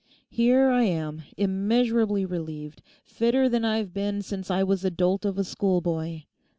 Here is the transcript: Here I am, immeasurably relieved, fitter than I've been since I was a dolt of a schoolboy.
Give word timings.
Here 0.31 0.71
I 0.71 0.81
am, 0.85 1.21
immeasurably 1.37 2.25
relieved, 2.25 2.81
fitter 3.03 3.47
than 3.47 3.63
I've 3.63 3.93
been 3.93 4.23
since 4.23 4.49
I 4.49 4.63
was 4.63 4.83
a 4.83 4.89
dolt 4.89 5.25
of 5.25 5.37
a 5.37 5.43
schoolboy. 5.43 6.23